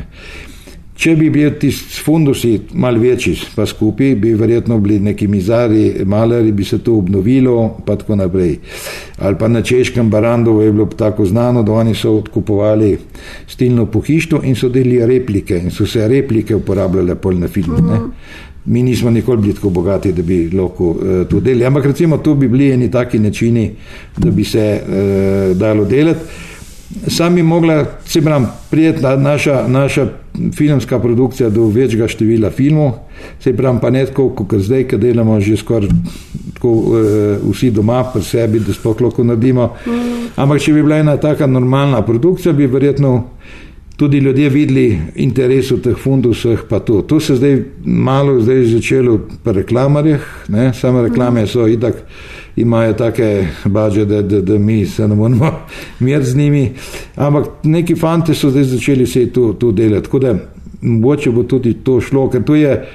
[1.02, 1.66] Če bi bili ti
[2.04, 7.56] fundusi mal večji, pa skupaj, bi verjetno bili neki mizari, maleri, bi se to obnovilo,
[7.86, 8.52] pa tako naprej.
[9.18, 12.92] Ali pa na češkem barandu je bilo tako znano, da oni so odkupovali
[13.48, 17.74] stilno pohištvo in so delili replike in so se replike uporabljale pol na filmu.
[17.74, 18.08] Uh -huh.
[18.64, 21.64] Mi nismo nikoli bili tako bogati, da bi lahko uh, to delali.
[21.64, 23.70] Ampak recimo to bi bili eni taki načini,
[24.18, 26.20] da bi se uh, dalo delati.
[27.06, 30.21] Sam bi mogla, se pravi, prijetna naša, naša
[30.56, 32.92] filmska produkcija do večjega števila filmov,
[33.40, 35.88] se pravi, pa ne tako, kot zdaj, ki delamo že skoraj
[36.54, 39.72] tako uh, vsi doma, pri sebi, da sploh lahko naredimo.
[40.36, 43.24] Ampak, če bi bila ena taka normalna produkcija, bi verjetno
[43.96, 47.02] tudi ljudje videli interes v teh fundusih, to.
[47.02, 50.72] To se zdaj malo zdaj začelo pri reklamarjih, ne?
[50.74, 51.94] same reklame so itak.
[52.56, 55.52] Imajo take baže, da, da, da mi se ne moremo
[56.00, 56.72] miriti z njimi.
[57.16, 60.04] Ampak neki fanti so zdaj začeli se to, to delati.
[60.04, 60.34] Tako da
[60.80, 62.88] mogoče bo tudi to šlo, ker to je.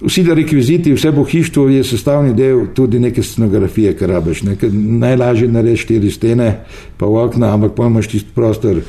[0.00, 4.42] Vsi ti rekviziti, vse bohištvo je sestavni del tudi neke scenografije, kar rabiš.
[4.72, 6.64] Najlažje narediš štiri stene,
[6.96, 8.80] pa okna, ampak pojmaš tisti prostor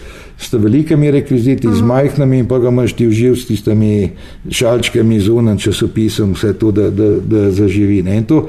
[0.41, 4.10] s velikimi rekviziti, z majhnimi, in pa ga imaš ti uživ s tistimi
[4.49, 8.01] šalčkami zunaj časopisom, vse to, da, da, da zaživi.
[8.04, 8.17] Ne?
[8.17, 8.47] In to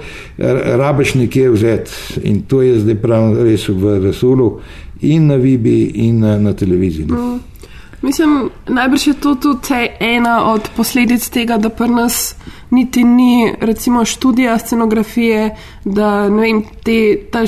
[0.78, 1.90] rabiš nekje vzeti.
[2.22, 4.60] In to je zdaj prav res v Rasulu
[5.00, 7.06] in na Vibi in na, na televiziji.
[7.06, 7.40] Mm.
[8.02, 12.34] Mislim, najbrž je to tudi ena od posledic tega, da pri nas
[12.70, 17.44] niti ni, recimo, študija scenografije, da vem, te, ta,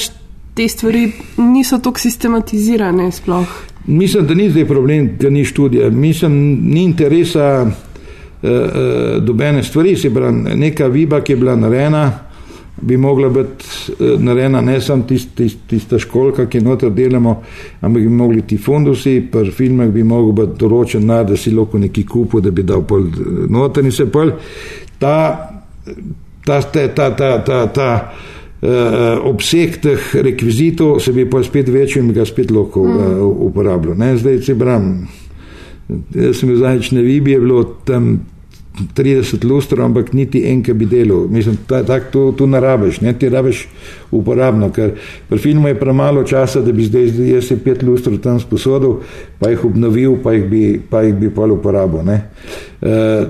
[0.54, 3.10] te stvari niso tako sistematizirane.
[3.12, 3.73] Sploh.
[3.86, 5.90] Mislim, da ni zdaj problem, da ni študija.
[5.90, 9.96] Mislim, ni interesa uh, uh, dobene stvari.
[9.96, 12.12] Se pravi, neka viba, ki je bila narejena,
[12.80, 13.64] bi mogla biti
[13.98, 17.42] uh, narejena ne samo tist, tist, tista školka, ki noter delamo,
[17.80, 21.78] ampak bi mogli ti fundusi, pri filmah bi mogel biti določen, na, da si lahko
[21.78, 23.04] neki kupu, da bi dal pol
[23.48, 24.32] noter in se pol
[24.98, 25.16] ta,
[26.46, 27.90] ta, ta, ta, ta, ta, ta
[29.28, 33.96] obseg teh rekvizitov se bi pa spet večji in ga spet lahko uh, uporabljal.
[33.98, 34.14] Ne?
[34.16, 34.86] Zdaj, če bram,
[36.14, 38.14] jaz sem bil zadnjič na Vibi, je bilo tam
[38.74, 41.28] 30 lustrov, ampak niti en, ki bi delal.
[41.30, 43.68] Mislim, tako ta, to, to narabiš, ne ti rabiš
[44.10, 44.96] uporabno, ker
[45.28, 48.96] pri filmu je premalo časa, da bi zdaj, zdaj jaz se pet lustrov tam sposodil,
[49.38, 52.10] pa jih obnovil, pa jih bi, pa jih bi pa uporabil.
[52.10, 52.18] E,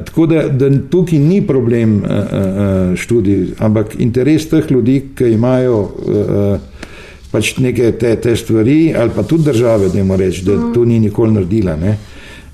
[0.09, 5.83] tako da, da tukaj ni problem e, e, študij, ampak interes teh ljudi, ki imajo.
[6.09, 6.55] E,
[7.35, 11.01] Pač neke te, te stvari, ali pa tudi države, da jim reči, da to ni
[11.03, 11.75] nikoli naredila.
[11.75, 11.97] Ne?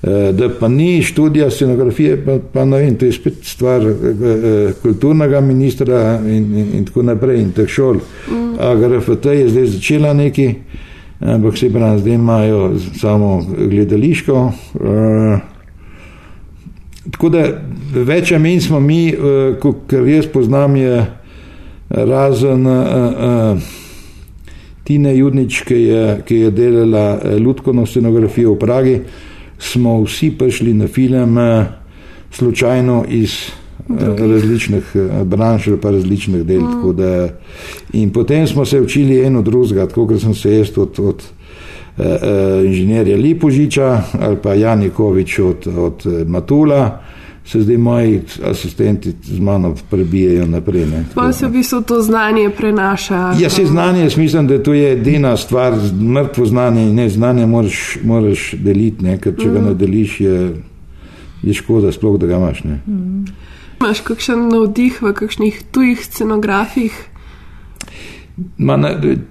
[0.03, 3.91] Eh, da pa ni študija scenografije, pa, pa ne vem, to je spet stvar eh,
[3.93, 7.99] eh, kulturnega ministra in, in, in tako naprej in teh šol.
[8.31, 8.55] Mm.
[8.59, 10.47] AGRFT je zdaj začela neki,
[11.19, 14.51] ampak se pravi, zdaj imajo samo gledališko.
[17.11, 17.45] Tako da
[17.93, 19.13] več manj smo mi,
[19.87, 21.05] kar jaz poznam, je
[21.89, 22.65] razen
[24.83, 29.01] Tine Judnič, ki je, ki je delala ljudsko scenografijo v Pragi
[29.61, 31.65] smo vsi prišli na film eh,
[32.31, 34.31] slučajno iz eh, Drugih.
[34.31, 36.61] različnih eh, branž ali pa različnih del.
[36.61, 36.95] Mm.
[36.95, 37.29] Da,
[37.93, 41.23] in potem smo se učili eno drugega, tako kot sem se jaz od, od
[41.97, 42.05] uh,
[42.65, 47.01] inženirja Lipožiča ali pa Janikovič od, od Matula.
[47.51, 50.85] Se zdaj moji asistenti z mano prebijajo naprej.
[51.15, 53.33] Pa se v bistvu to znanje prenaša.
[53.39, 57.97] Ja, se znanje, jaz mislim, da to je edina stvar, mrtvo znanje, ne znanje moraš,
[58.03, 59.17] moraš deliti, ne?
[59.19, 59.53] ker če mm.
[59.53, 60.37] ga ne deliš, je,
[61.43, 62.63] je škoda sploh, da ga imaš.
[62.63, 63.25] Mm.
[63.81, 66.95] Imaš kakšen navdih v kakšnih tujih scenografih?
[68.57, 68.79] Ma,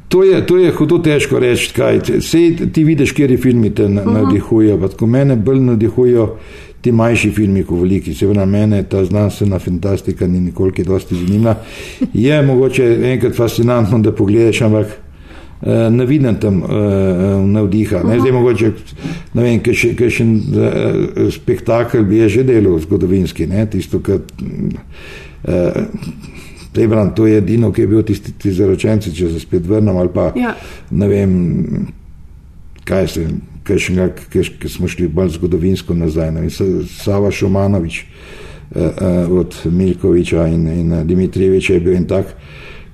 [0.08, 2.02] to, je, to je hudo težko reči, kaj
[2.72, 4.76] ti vidiš, kjer je filmi te navdihujejo.
[4.76, 5.06] Uh -huh.
[5.06, 6.36] Mene bolj navdihujejo
[6.80, 8.14] ti manjši filmi, kot veliki.
[8.14, 11.54] Se pravi, mene ta znanstvena fantastika ni nikoli dosti zanimiva.
[12.14, 16.70] Je mogoče enkrat fascinantno, da pogledaš, ampak uh, ne vidim tam uh,
[17.46, 18.02] navdiha.
[18.08, 18.72] Ne, zdaj mogoče,
[19.34, 24.24] ne vem, kaj še uh, spektakel bi je že delal zgodovinski, ne, tisto, kar.
[25.44, 25.86] Uh,
[26.70, 30.12] Prebran, to je edino, ki je bil tisti ti zaročenci, če se spet vrnem ali
[30.14, 30.52] pa ja.
[30.94, 31.32] ne vem,
[32.86, 33.40] kaj se jim
[34.30, 36.32] ki smo šli bolj zgodovinsko nazaj.
[36.32, 36.48] Ne,
[36.86, 42.34] Sava Šumanovič uh, uh, od Milkoviča in, in eh, Dimitrijeviča je bil in tak,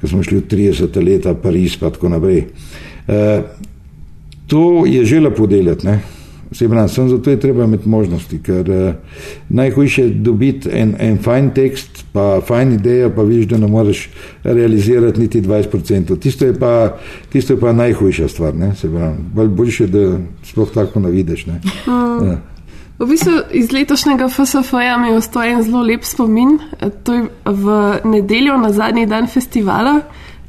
[0.01, 2.45] ki smo šli v 30 leta Pariz pa tako naprej.
[3.07, 3.45] Uh,
[4.47, 6.16] to je že lepo delati.
[6.57, 8.95] Se pravi, sem zato je treba imeti možnosti, ker uh,
[9.49, 14.09] najhujše je dobiti en, en fajn tekst, pa fajn idejo, pa vidiš, da ne moreš
[14.43, 16.19] realizirati niti 20%.
[16.19, 16.97] Tisto je pa,
[17.33, 21.47] tisto je pa najhujša stvar, se pravi, bolj boljše, da sploh tako ne vidiš.
[21.47, 21.61] Ne?
[21.87, 22.27] Mm.
[22.27, 22.39] Ja.
[22.99, 26.59] V bistvu iz letošnjega FSF-ja mi je ostal en zelo lep spomin.
[27.05, 30.01] To je v nedeljo na zadnji dan festivala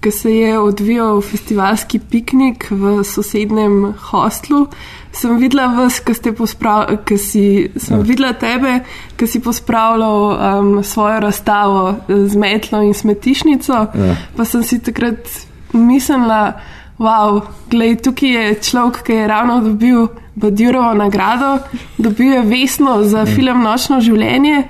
[0.08, 4.68] ki se je odvijal festivalski piknik v sosednjem hostlu.
[5.12, 7.44] Sem videla vas, ki ste pospravili, si,
[7.76, 8.06] sem ja.
[8.08, 8.78] videla tebe,
[9.20, 13.74] ki si pospravljal um, svojo razstavo z metlo in smetišnico.
[13.74, 14.16] Ja.
[14.38, 15.28] Pa sem si takrat
[15.76, 16.56] mislila,
[17.04, 20.08] wow, glej, tukaj je človek, ki je ravno dobil
[20.40, 21.58] Badjurovo nagrado,
[21.98, 23.36] dobil je vesno za ja.
[23.36, 24.70] film Nočno življenje,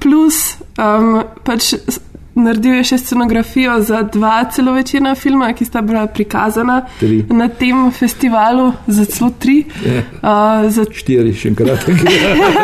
[0.00, 1.74] plus um, pač
[2.38, 7.20] naredil je še scenografijo za dva celovečerna filma, ki sta bila prikazana tri.
[7.30, 9.64] na tem festivalu, za celo tri.
[9.64, 10.86] Uh, za...
[10.92, 11.86] Štiri, še enkrat.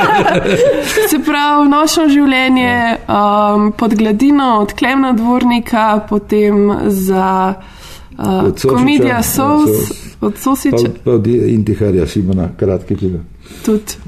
[1.11, 2.75] Se pravi, nočno življenje
[3.09, 10.91] um, pod gladino, od Klemna dvornika, potem za uh, komedija Sos, od Sosiča.
[10.99, 13.23] Pa, pa od Intiharja Simona, kratki film.
[13.65, 14.01] Tudi.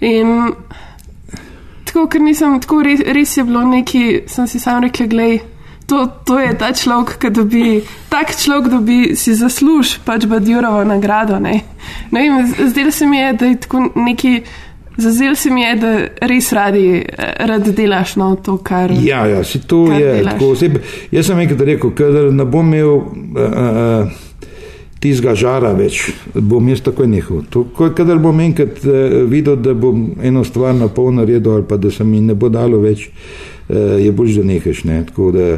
[0.00, 0.52] In
[1.96, 5.38] tako, ker nisem tako, res, res je bilo neki, sem si sam rekel, gledaj.
[5.86, 7.66] To, to je ta človek, ki dobi,
[8.10, 11.38] tak človek dobi, si zasluž pač Badjurovo nagrado.
[11.38, 11.62] Ne?
[12.10, 14.32] Ne vem, zdelo se mi je, da je tako neki,
[14.98, 15.92] zazel se mi je, da
[16.26, 17.04] res radi,
[17.38, 18.90] radi delaš no, to, kar.
[18.98, 20.24] Ja, ja, si to je.
[20.26, 20.80] Tako, oseb,
[21.14, 22.96] jaz sem enkrat rekel, da ne bom imel.
[22.96, 24.24] Uh, uh,
[25.00, 27.44] tistega žara več, bom jaz takoj nehal.
[27.96, 31.90] Kadar bom enkrat uh, videl, da bom eno stvar na pol naredil, ali pa da
[31.90, 33.08] se mi ne bo dalo več,
[33.68, 34.84] uh, je bolj, da nehaš.
[34.88, 35.02] Ne?
[35.10, 35.48] Tako da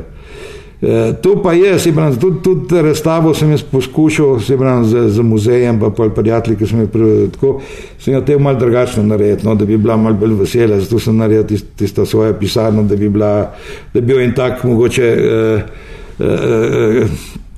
[0.82, 5.08] Eh, To pa je, se pravi, tudi, tudi razstavo sem jaz poskušal, se pravi, za,
[5.08, 6.90] za muzejem, pa pol prijatelji, ki sem jih
[7.32, 7.56] tako,
[7.98, 11.16] sem jo te malo drugačno narediti, no, da bi bila malo bolj vesela, zato sem
[11.16, 13.50] naredil tist, tisto svojo pisarno, da bi bila,
[13.94, 15.62] da bi bil en tak mogoče eh,
[16.20, 17.06] eh, eh,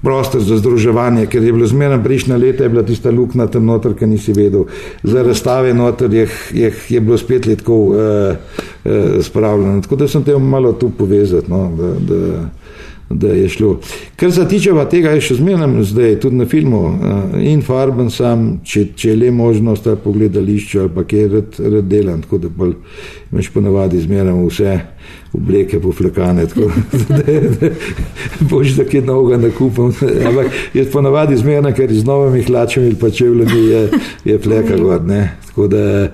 [0.02, 3.94] prostor za združevanje, ker je bilo zmeraj prejšnja leta, je bila tista luknja tam noter,
[3.94, 4.64] ki nisi vedel.
[5.02, 8.36] Za razstave noter je, je, je bilo spet letko eh,
[8.84, 9.82] eh, spravljeno.
[9.82, 11.50] Tako da sem te malo tu povezati.
[11.50, 12.48] No, da, da,
[13.10, 13.80] da je šlo.
[14.16, 18.10] Kar se tiče pa tega, je še zmeraj zdaj tudi na filmu uh, in farben
[18.10, 22.22] sam, če, če je le možnost ali po gledališču ali pa kje rad, rad delam,
[22.22, 22.76] tako da bolj
[23.32, 24.78] imaš ponavadi zmeraj vse
[25.32, 26.70] obleke poflekane, tako
[27.08, 27.18] da,
[27.60, 27.70] da
[28.40, 29.90] boš da kje novega nakupam.
[30.28, 33.88] Ampak jaz ponavadi zmeraj, ker z novimi hlačami ali pa čevljami je,
[34.24, 35.02] je fleka gor.
[35.06, 35.32] Ne?
[35.48, 36.08] Tako da,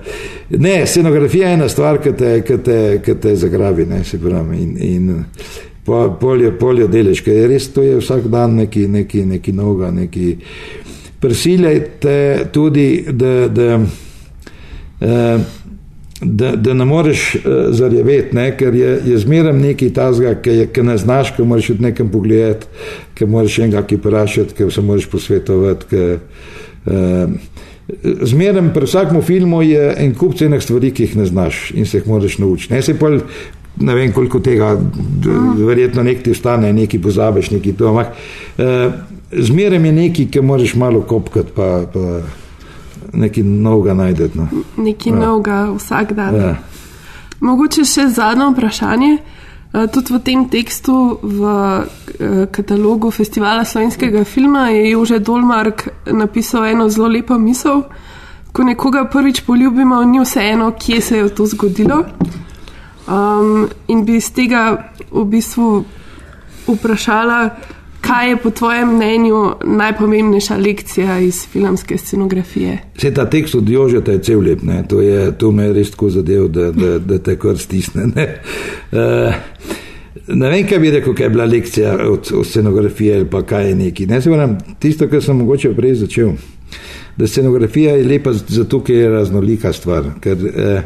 [0.49, 4.57] ne, scenografija je ena stvar, ki te, ki te, ki te zagrabi, ne, se pravi.
[4.63, 5.23] In, in,
[6.19, 10.35] polje, polje delež, ker je res to je vsak dan neki, neki, neki noga, neki
[11.19, 13.79] prisiljajte tudi, da, da,
[15.01, 15.39] eh,
[16.21, 18.51] da, da ne moreš eh, zarjeveti, ne?
[18.57, 22.11] ker je, je zmeraj nekaj tazga, ki, je, ki ne znaš, ki moraš od nekam
[22.11, 22.67] pogledati,
[23.15, 25.89] ki moraš enega ki vprašati, ki se moraš posvetovati.
[25.89, 26.03] Ki,
[26.91, 27.27] eh,
[28.03, 32.01] Zmeraj pri vsakem filmu je en kup cenih stvari, ki jih ne znaš in se
[32.01, 32.73] jih moraš naučiti.
[32.73, 33.13] Ne, se pa
[33.79, 34.77] ne vem, koliko tega,
[35.57, 37.87] verjetno nekaj ti ostane, nekaj pozabiš, nekaj to.
[37.87, 38.07] Ampak
[38.57, 38.91] eh,
[39.31, 42.21] zmeraj je nekaj, ki moraš malo kopkati, pa, pa
[43.13, 44.37] nekaj novega najdete.
[44.37, 44.47] No.
[44.77, 45.19] Nekaj Ja.
[45.19, 46.35] novega vsak dan.
[46.35, 46.55] Ja.
[47.39, 49.17] Mogoče še zadnje vprašanje.
[49.73, 51.39] Eh, Tudi v tem tekstu, v
[52.19, 57.83] eh, katalogu Festivala slovenskega filma, je Jože Dolmark napisal eno zelo lepo misel.
[58.51, 62.03] Ko nekoga prvič poljubimo, ni vseeno, kje se je to zgodilo.
[63.07, 65.85] Um, in bi iz tega v bistvu
[66.67, 67.49] vprašala,
[68.01, 72.77] kaj je po tvojem mnenju najpomembnejša lekcija iz filmske scenografije?
[72.95, 74.83] Vse ta tekst od Jožeta je cel lep, ne?
[74.87, 78.07] to, je, to me je res tako zadev, da, da, da te kar stisne.
[78.15, 78.27] Ne?
[78.91, 79.35] Uh,
[80.27, 83.69] ne vem, kaj bi rekel, kaj je bila lekcija od, od scenografije ali pa kaj
[83.69, 84.07] je neki.
[84.07, 86.31] Ne se pravim, tisto, kar sem mogoče prej začel.
[87.17, 90.11] Da scenografija je lepa zato, ker je raznolika stvar.
[90.21, 90.83] Ker, eh,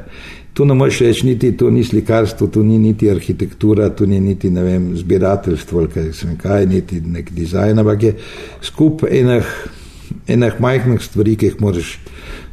[0.54, 4.50] tu ne moreš reči, niti to ni slikarstvo, tu ni niti arhitektura, tu ni niti
[4.50, 8.14] vem, zbirateljstvo, ali kaj, se vem kaj, niti nek dizajn, ampak je
[8.62, 9.54] skup enih,
[10.28, 11.98] enih majhnih stvari, ki jih moraš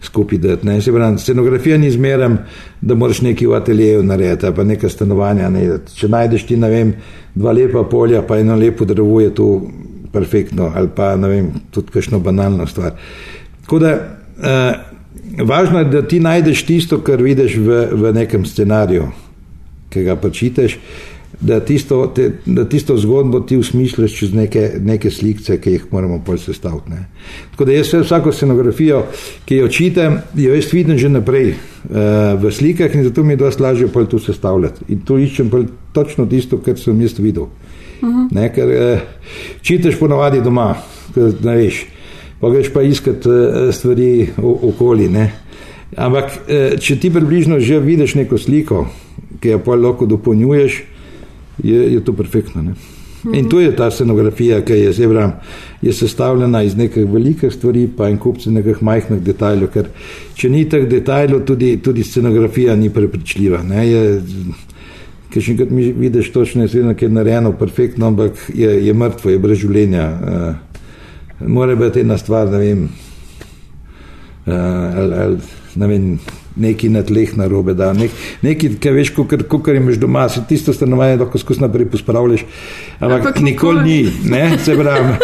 [0.03, 0.67] skupaj dati.
[0.67, 0.81] Ne.
[0.83, 2.37] Se pravi, scenografija ni zmeraj,
[2.81, 5.51] da moraš nekaj v ateljeju narediti, pa neka stanovanja.
[5.51, 5.67] Ne.
[5.95, 6.95] Če najdeš ti, ne vem,
[7.35, 9.49] dva lepa polja, pa eno lepo drevo, je to
[10.13, 12.95] perfektno, ali pa ne vem, tudi kakšno banalno stvar.
[13.65, 14.88] Tako da, eh,
[15.45, 19.09] važno je, da ti najdeš tisto, kar vidiš v, v nekem scenariju,
[19.93, 20.79] ki ga prečitaš,
[21.41, 26.19] da tisto, te, da tisto zgodbo ti usmisliš čez neke, neke slike, ki jih moramo
[26.27, 26.91] pol sestaviti.
[26.91, 27.05] Ne.
[27.51, 29.05] Tako da jaz vsako scenografijo,
[29.45, 31.95] ki jo čitam, jo jaz vidim že naprej uh,
[32.43, 34.89] v slikah in zato mi je dosti lažje pol to sestavljati.
[34.89, 35.51] In tu iščem
[35.93, 37.47] točno tisto, kar sem jaz videl.
[38.31, 39.31] Ne, ker uh,
[39.63, 40.75] čitaš ponavadi doma,
[41.15, 41.85] ker ne veš.
[42.41, 45.09] Pa greš pa iskati uh, stvari okoli.
[45.09, 45.31] Ne.
[45.97, 48.87] Ampak, uh, če ti približno že vidiš neko sliko,
[49.41, 50.83] ki jo pa lahko dopolnjuješ,
[51.65, 52.63] je, je to perfektno.
[52.63, 52.79] Ne.
[53.35, 55.33] In to je ta scenografija, ki je, zebram,
[55.83, 59.73] je sestavljena iz nekih velikih stvari, pa en kup nekih majhnih detajlov.
[59.75, 59.91] Ker
[60.39, 63.63] če ni teh detajlov, tudi, tudi scenografija ni prepričljiva.
[63.67, 63.87] Ne.
[63.89, 64.05] Je,
[65.29, 65.69] Ker še enkrat
[66.01, 70.07] vidiš točno, da je narejeno perfektno, ampak je, je mrtvo, je brez življenja.
[70.09, 70.68] Uh,
[71.41, 72.89] mora biti ena stvar, ne vem,
[74.47, 75.39] uh, ali, ali
[75.75, 76.19] ne vem,
[76.59, 78.11] neki na tleh na robe, da nek,
[78.43, 82.45] neki, ki veš, kot imaš doma, se tisto stanovanje lahko skozi naprej pospravljaš,
[82.99, 83.99] ampak, ampak nikoli ni,
[84.31, 85.15] ne, se pravi.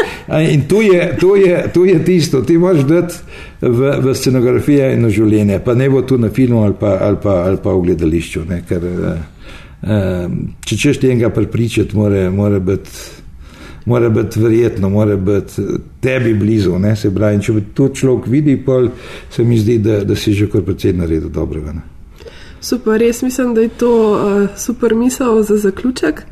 [0.53, 3.15] In tu je, tu, je, tu je tisto, ti moraš dati
[3.61, 7.21] v, v scenografijo in v življenje, pa ne bo tu na filmu ali pa, ali
[7.23, 10.31] pa, ali pa v gledališču, ne, ker uh,
[10.65, 13.24] če češ tega prepričati, mora, mora biti
[13.85, 15.63] mora biti verjetno, mora biti
[16.01, 16.79] tebi blizu.
[16.79, 18.89] Ne, se pravi, če to človek vidi, pol,
[19.31, 21.73] se mi zdi, da, da si že kar precej naredil dobrega.
[21.73, 21.83] Ne.
[22.65, 26.23] Super, res mislim, da je to uh, super misel za zaključek.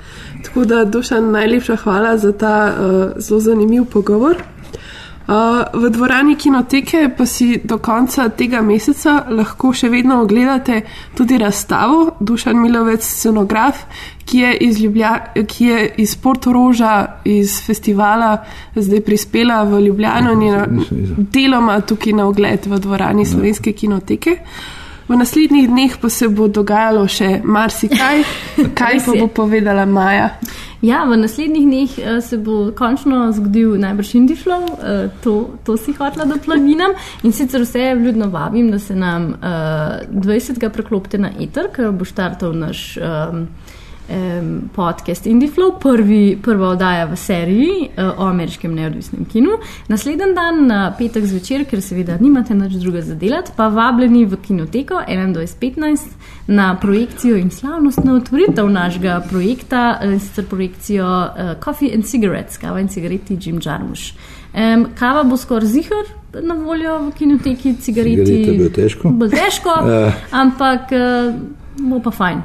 [0.44, 4.40] Tako da, Dušan, najlepša hvala za ta uh, zelo zanimiv pogovor.
[5.22, 10.80] Uh, v dvorani kinoteke pa si do konca tega meseca lahko še vedno ogledate
[11.14, 13.84] tudi razstavo Dušan Milovec, scenograf,
[14.26, 15.12] ki je iz, Ljublja,
[15.46, 18.32] ki je iz Portoroža, iz festivala,
[18.74, 20.66] zdaj prispela v Ljubljano in je
[21.38, 24.38] deloma tukaj na ogled v dvorani slovenske kinoteke.
[25.08, 28.22] V naslednjih dneh pa se bo dogajalo še marsikaj,
[28.78, 30.32] kaj pa bo povedala Maja.
[30.82, 35.94] Ja, v naslednjih dneh uh, se bo končno zgodil najbrž Indiflow, uh, to, to si
[35.94, 36.96] hotela, da planinam.
[37.22, 39.44] In sicer vse vljudno vabim, da se nam uh,
[40.10, 40.68] 20.
[40.74, 42.96] preklopite na Ether, ker bo štartal naš.
[42.98, 43.46] Um,
[44.74, 49.50] podcast Indiflow, prvi, prva oddaja v seriji uh, o ameriškem neodvisnem kinu.
[49.88, 54.36] Naslednji dan, na petek zvečer, ker seveda nimate nič druga za delati, pa vabljeni v
[54.42, 55.98] kinoteko 21.15
[56.46, 62.80] na projekcijo in slavnostno otvoritev našega projekta, uh, sicer projekcijo uh, Coffee and Cigarettes, kava
[62.80, 64.14] in cigareti Jim Jarmusch.
[64.52, 66.10] Um, kava bo skoraj zihar
[66.42, 68.26] na voljo v kinoteki, cigareti.
[68.26, 69.10] Cigarete bo težko.
[69.10, 69.76] Bo težko,
[70.42, 71.38] ampak uh,
[71.80, 72.42] bo pa fajn.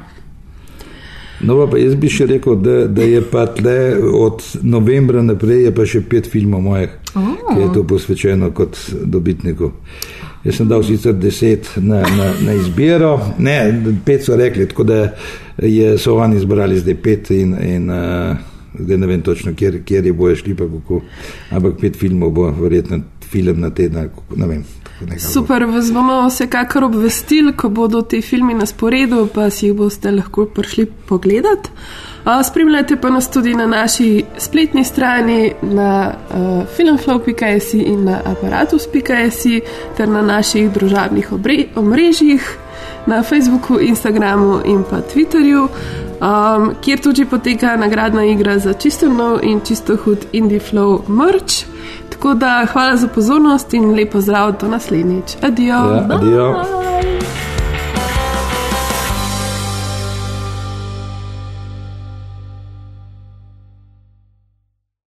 [1.40, 3.78] No, pa jaz bi še rekel, da, da je pa tle
[4.18, 7.34] od novembra naprej pa še pet filmov mojih, oh.
[7.46, 9.70] ki je to posvečeno kot dobitniku.
[10.44, 13.58] Jaz sem dal sicer deset na, na, na izbiro, ne,
[14.06, 15.00] pet so rekli, tako da
[15.62, 18.38] je, so oni izbrali zdaj pet in, in uh,
[18.78, 21.02] zdaj ne vem točno, kjer, kjer je boje šli, pa kako,
[21.54, 24.66] ampak pet filmov bo verjetno film na teden, ne vem.
[25.18, 30.10] Super, vas bomo vsekakor obvestili, ko bodo ti filmi na sporedu, pa si jih boste
[30.10, 31.70] lahko prišli pogledat.
[32.44, 39.44] Spremljajte pa nas tudi na naši spletni strani, na uh, filmflow.js in na aparatus.js
[39.96, 41.30] ter na naših družabnih
[41.76, 42.50] omrežjih,
[43.06, 45.68] na Facebooku, Instagramu in pa Twitterju,
[46.20, 51.77] um, kjer tudi poteka nagradna igra za čisto nov in čisto hud Indie Flow merch.
[52.18, 55.36] Tako da hvala za pozornost in lepo zdrav do naslednjič.
[55.42, 55.74] Adijo.
[55.74, 56.54] Ja, adijo.